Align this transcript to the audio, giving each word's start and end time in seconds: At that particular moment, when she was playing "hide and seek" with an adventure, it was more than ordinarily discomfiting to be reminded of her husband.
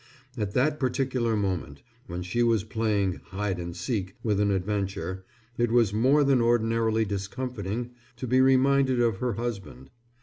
At 0.35 0.55
that 0.55 0.79
particular 0.79 1.35
moment, 1.35 1.83
when 2.07 2.23
she 2.23 2.41
was 2.41 2.63
playing 2.63 3.21
"hide 3.25 3.59
and 3.59 3.75
seek" 3.77 4.15
with 4.23 4.39
an 4.39 4.49
adventure, 4.49 5.23
it 5.59 5.71
was 5.71 5.93
more 5.93 6.23
than 6.23 6.41
ordinarily 6.41 7.05
discomfiting 7.05 7.91
to 8.17 8.25
be 8.25 8.41
reminded 8.41 8.99
of 8.99 9.17
her 9.17 9.33
husband. 9.33 9.91